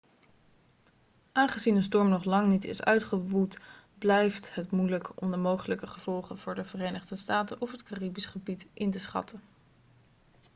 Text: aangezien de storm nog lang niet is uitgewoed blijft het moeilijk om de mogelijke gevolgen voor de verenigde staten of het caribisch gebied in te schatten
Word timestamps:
aangezien 1.31 1.75
de 1.75 1.81
storm 1.81 2.09
nog 2.09 2.23
lang 2.23 2.47
niet 2.47 2.63
is 2.65 2.83
uitgewoed 2.83 3.57
blijft 3.97 4.55
het 4.55 4.71
moeilijk 4.71 5.21
om 5.21 5.31
de 5.31 5.37
mogelijke 5.37 5.87
gevolgen 5.87 6.37
voor 6.37 6.55
de 6.55 6.65
verenigde 6.65 7.15
staten 7.15 7.61
of 7.61 7.71
het 7.71 7.83
caribisch 7.83 8.25
gebied 8.25 8.65
in 8.73 8.91
te 8.91 8.99
schatten 8.99 9.41